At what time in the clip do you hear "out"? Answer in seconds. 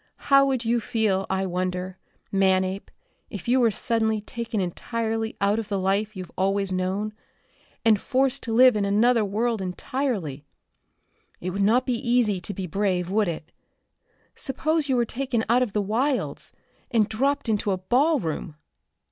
5.39-5.59, 15.47-15.61